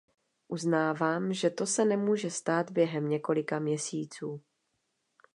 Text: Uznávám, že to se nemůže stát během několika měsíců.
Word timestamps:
Uznávám, 0.47 1.33
že 1.33 1.49
to 1.49 1.65
se 1.65 1.85
nemůže 1.85 2.31
stát 2.31 2.71
během 2.71 3.09
několika 3.09 3.59
měsíců. 3.59 4.41